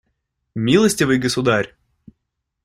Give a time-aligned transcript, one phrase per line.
[0.55, 1.75] Милостивый государь!